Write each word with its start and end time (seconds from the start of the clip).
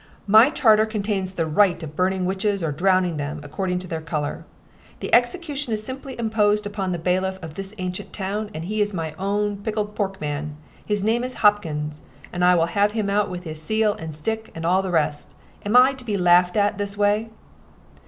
"My 0.25 0.49
charter 0.49 0.87
contains 0.87 1.33
the 1.33 1.45
right 1.45 1.83
of 1.83 1.95
burning 1.95 2.25
witches 2.25 2.63
or 2.63 2.71
drowning 2.71 3.17
them, 3.17 3.39
according 3.43 3.77
to 3.85 3.87
their 3.87 4.01
color. 4.01 4.45
The 4.99 5.13
execution 5.13 5.73
is 5.73 5.83
specially 5.83 6.17
imposed 6.17 6.65
upon 6.65 6.91
the 6.91 6.97
bailiff 6.97 7.37
of 7.43 7.53
this 7.53 7.75
ancient 7.77 8.11
town, 8.11 8.49
and 8.51 8.65
he 8.65 8.81
is 8.81 8.95
my 8.95 9.13
own 9.19 9.57
pickled 9.57 9.93
pork 9.93 10.19
man. 10.19 10.55
His 10.83 11.03
name 11.03 11.23
is 11.23 11.35
Hopkins, 11.45 12.01
and 12.33 12.43
I 12.43 12.55
will 12.55 12.65
have 12.65 12.93
him 12.93 13.11
out 13.11 13.29
with 13.29 13.43
his 13.43 13.61
seal 13.61 13.93
and 13.93 14.15
stick 14.15 14.49
and 14.55 14.65
all 14.65 14.81
the 14.81 14.89
rest. 14.89 15.35
Am 15.63 15.75
I 15.77 15.93
to 15.93 16.03
be 16.03 16.17
laughed 16.17 16.57
at 16.57 16.71
in 16.71 16.77
this 16.79 16.97
way?" 16.97 17.29